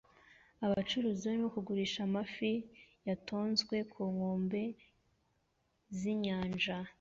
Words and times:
Abacuruzi 0.65 1.21
barimo 1.25 1.47
kugurisha 1.55 1.99
amafi 2.07 2.51
yatonzwe 3.07 3.75
ku 3.91 4.01
nkombe 4.13 4.61
z'inyanja 5.97 6.77